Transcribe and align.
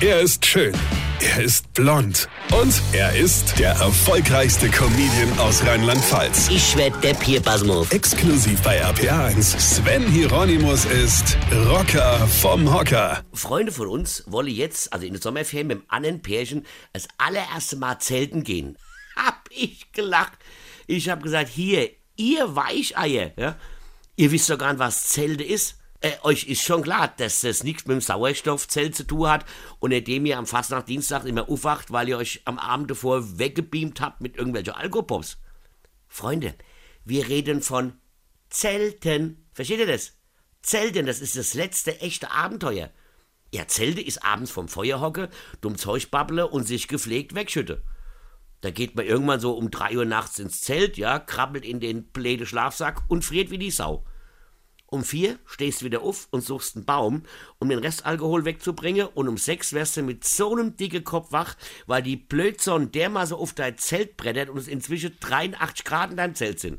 Er 0.00 0.20
ist 0.20 0.44
schön. 0.44 0.74
Er 1.20 1.42
ist 1.44 1.72
blond. 1.72 2.28
Und 2.52 2.82
er 2.92 3.14
ist 3.14 3.58
der 3.60 3.70
erfolgreichste 3.70 4.68
Comedian 4.68 5.38
aus 5.38 5.64
Rheinland-Pfalz. 5.64 6.48
Ich 6.50 6.76
werd 6.76 7.02
der 7.04 7.14
Pierpasmus. 7.14 7.90
Exklusiv 7.92 8.60
bei 8.62 8.84
RPA1. 8.84 9.58
Sven 9.58 10.04
Hieronymus 10.10 10.84
ist 10.84 11.38
Rocker 11.68 12.26
vom 12.26 12.74
Hocker. 12.74 13.22
Freunde 13.32 13.70
von 13.70 13.86
uns 13.86 14.24
wollen 14.26 14.48
jetzt, 14.48 14.92
also 14.92 15.06
in 15.06 15.12
der 15.12 15.22
Sommerferien 15.22 15.68
mit 15.68 15.78
dem 15.78 15.84
anderen 15.88 16.20
Pärchen, 16.22 16.66
das 16.92 17.06
allererste 17.16 17.76
Mal 17.76 18.00
zelten 18.00 18.42
gehen. 18.42 18.76
Hab 19.16 19.48
ich 19.50 19.92
gelacht. 19.92 20.38
Ich 20.88 21.08
hab 21.08 21.22
gesagt, 21.22 21.48
hier, 21.48 21.88
ihr 22.16 22.56
Weicheier, 22.56 23.30
ja, 23.36 23.56
ihr 24.16 24.32
wisst 24.32 24.50
doch 24.50 24.58
gar 24.58 24.72
nicht, 24.72 24.80
was 24.80 25.04
Zelte 25.04 25.44
ist. 25.44 25.78
Äh, 26.04 26.18
euch 26.22 26.44
ist 26.44 26.60
schon 26.60 26.82
klar, 26.82 27.14
dass 27.16 27.40
das 27.40 27.64
nichts 27.64 27.86
mit 27.86 27.94
dem 27.94 28.00
Sauerstoffzelt 28.02 28.94
zu 28.94 29.04
tun 29.04 29.26
hat 29.26 29.46
und 29.78 29.90
indem 29.90 30.26
ihr 30.26 30.36
am 30.36 30.46
Fastnacht-Dienstag 30.46 31.24
immer 31.24 31.48
aufwacht, 31.48 31.92
weil 31.92 32.10
ihr 32.10 32.18
euch 32.18 32.42
am 32.44 32.58
Abend 32.58 32.90
davor 32.90 33.38
weggebeamt 33.38 34.02
habt 34.02 34.20
mit 34.20 34.36
irgendwelchen 34.36 34.74
Alkopops. 34.74 35.38
Freunde, 36.06 36.56
wir 37.06 37.26
reden 37.28 37.62
von 37.62 37.94
Zelten. 38.50 39.46
Versteht 39.54 39.78
ihr 39.78 39.86
das? 39.86 40.12
Zelten, 40.60 41.06
das 41.06 41.20
ist 41.20 41.38
das 41.38 41.54
letzte 41.54 41.98
echte 42.02 42.30
Abenteuer. 42.30 42.90
Ja, 43.54 43.66
Zelte 43.66 44.02
ist 44.02 44.22
abends 44.22 44.50
vom 44.50 44.68
Feuer 44.68 45.00
hocke, 45.00 45.30
dumm 45.62 45.78
Zeug 45.78 46.10
babble 46.10 46.46
und 46.46 46.64
sich 46.64 46.86
gepflegt 46.86 47.34
wegschütte. 47.34 47.82
Da 48.60 48.70
geht 48.70 48.94
man 48.94 49.06
irgendwann 49.06 49.40
so 49.40 49.56
um 49.56 49.70
drei 49.70 49.96
Uhr 49.96 50.04
nachts 50.04 50.38
ins 50.38 50.60
Zelt, 50.60 50.98
ja, 50.98 51.18
krabbelt 51.18 51.64
in 51.64 51.80
den 51.80 52.04
bläde 52.08 52.44
Schlafsack 52.44 53.04
und 53.08 53.24
friert 53.24 53.50
wie 53.50 53.58
die 53.58 53.70
Sau. 53.70 54.04
Um 54.94 55.02
vier 55.02 55.40
stehst 55.44 55.80
du 55.80 55.86
wieder 55.86 56.02
auf 56.02 56.28
und 56.30 56.42
suchst 56.42 56.76
einen 56.76 56.84
Baum, 56.84 57.24
um 57.58 57.68
den 57.68 57.80
Restalkohol 57.80 58.44
wegzubringen 58.44 59.08
und 59.08 59.26
um 59.26 59.36
sechs 59.36 59.72
wärst 59.72 59.96
du 59.96 60.02
mit 60.02 60.22
so 60.22 60.52
einem 60.52 60.76
dicken 60.76 61.02
Kopf 61.02 61.32
wach, 61.32 61.56
weil 61.88 62.00
die 62.00 62.14
Blödsonne 62.14 62.86
dermaßen 62.86 63.36
auf 63.36 63.54
dein 63.54 63.76
Zelt 63.76 64.16
brettert 64.16 64.50
und 64.50 64.58
es 64.58 64.68
inzwischen 64.68 65.16
83 65.18 65.84
Grad 65.84 66.12
in 66.12 66.16
deinem 66.16 66.36
Zelt 66.36 66.60
sind. 66.60 66.78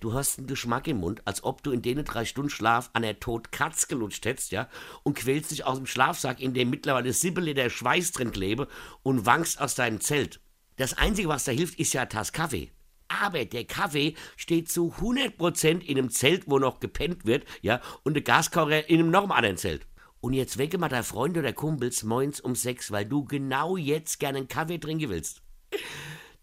Du 0.00 0.14
hast 0.14 0.38
einen 0.38 0.48
Geschmack 0.48 0.88
im 0.88 0.96
Mund, 0.96 1.22
als 1.26 1.44
ob 1.44 1.62
du 1.62 1.70
in 1.70 1.80
denen 1.80 2.04
drei 2.04 2.24
Stunden 2.24 2.50
Schlaf 2.50 2.90
an 2.92 3.02
der 3.02 3.20
Tod 3.20 3.52
Katz 3.52 3.86
gelutscht 3.86 4.24
hättest, 4.24 4.50
ja, 4.50 4.68
und 5.04 5.16
quälst 5.16 5.52
dich 5.52 5.64
aus 5.64 5.76
dem 5.76 5.86
Schlafsack, 5.86 6.40
in 6.40 6.54
dem 6.54 6.70
mittlerweile 6.70 7.12
Sibbeleder 7.12 7.70
Schweiß 7.70 8.10
drin 8.10 8.32
klebe, 8.32 8.66
und 9.04 9.26
wankst 9.26 9.60
aus 9.60 9.76
deinem 9.76 10.00
Zelt. 10.00 10.40
Das 10.74 10.94
Einzige, 10.94 11.28
was 11.28 11.44
da 11.44 11.52
hilft, 11.52 11.78
ist 11.78 11.92
ja 11.92 12.00
eine 12.00 12.08
Tasse 12.08 12.32
Kaffee. 12.32 12.72
Aber 13.08 13.44
der 13.44 13.64
Kaffee 13.64 14.14
steht 14.36 14.70
zu 14.70 14.94
100% 15.00 15.80
in 15.80 15.98
einem 15.98 16.10
Zelt, 16.10 16.44
wo 16.46 16.58
noch 16.58 16.80
gepennt 16.80 17.24
wird, 17.26 17.44
ja, 17.62 17.80
und 18.04 18.14
der 18.14 18.22
Gaskocher 18.22 18.88
in 18.88 19.00
einem 19.00 19.10
noch 19.10 19.28
anderen 19.30 19.56
Zelt. 19.56 19.86
Und 20.20 20.34
jetzt 20.34 20.58
wecke 20.58 20.78
mal 20.78 20.88
dein 20.88 21.04
Freund 21.04 21.38
oder 21.38 21.52
Kumpels 21.52 22.02
moins 22.02 22.40
um 22.40 22.54
sechs, 22.54 22.90
weil 22.90 23.06
du 23.06 23.24
genau 23.24 23.76
jetzt 23.76 24.18
gerne 24.18 24.38
einen 24.38 24.48
Kaffee 24.48 24.78
trinken 24.78 25.08
willst. 25.10 25.42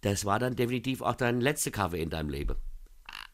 Das 0.02 0.25
war 0.25 0.39
dann 0.39 0.55
definitiv 0.55 1.02
auch 1.02 1.16
dein 1.16 1.41
letzter 1.41 1.72
Kaffee 1.72 2.02
in 2.02 2.09
deinem 2.09 2.30
Leben. 2.30 2.55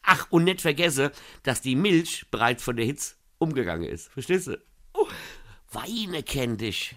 Ach, 0.02 0.26
und 0.30 0.44
nicht 0.44 0.60
vergesse, 0.60 1.12
dass 1.42 1.60
die 1.60 1.76
Milch 1.76 2.26
bereits 2.30 2.62
von 2.62 2.76
der 2.76 2.86
Hitze 2.86 3.14
umgegangen 3.38 3.88
ist. 3.88 4.08
Verstehst 4.08 4.48
du? 4.48 4.58
Oh, 4.94 5.06
Weine 5.72 6.22
kenn 6.22 6.58
dich. 6.58 6.96